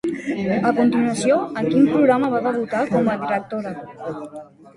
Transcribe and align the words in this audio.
A 0.69 0.69
continuació, 0.77 1.37
amb 1.61 1.69
quin 1.73 1.85
programa 1.91 2.31
va 2.37 2.41
debutar 2.47 2.81
com 2.95 3.13
a 3.15 3.19
directora? 3.27 3.77